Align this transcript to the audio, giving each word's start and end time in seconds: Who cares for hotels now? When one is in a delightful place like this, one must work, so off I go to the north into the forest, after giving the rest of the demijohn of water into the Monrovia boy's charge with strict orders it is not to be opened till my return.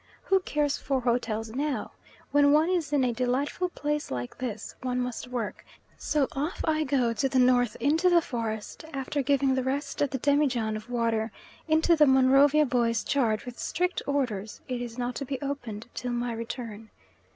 Who 0.23 0.39
cares 0.39 0.77
for 0.77 1.01
hotels 1.01 1.49
now? 1.51 1.91
When 2.31 2.51
one 2.51 2.69
is 2.69 2.91
in 2.91 3.03
a 3.03 3.13
delightful 3.13 3.69
place 3.69 4.09
like 4.09 4.39
this, 4.39 4.73
one 4.81 4.99
must 4.99 5.27
work, 5.27 5.63
so 5.95 6.27
off 6.31 6.59
I 6.63 6.83
go 6.85 7.13
to 7.13 7.29
the 7.29 7.37
north 7.37 7.75
into 7.79 8.09
the 8.09 8.19
forest, 8.19 8.83
after 8.93 9.21
giving 9.21 9.53
the 9.53 9.61
rest 9.61 10.01
of 10.01 10.09
the 10.09 10.17
demijohn 10.17 10.75
of 10.75 10.89
water 10.89 11.31
into 11.67 11.95
the 11.95 12.07
Monrovia 12.07 12.65
boy's 12.65 13.03
charge 13.03 13.45
with 13.45 13.59
strict 13.59 14.01
orders 14.07 14.59
it 14.67 14.81
is 14.81 14.97
not 14.97 15.13
to 15.17 15.23
be 15.25 15.39
opened 15.39 15.85
till 15.93 16.13
my 16.13 16.33
return. 16.33 16.89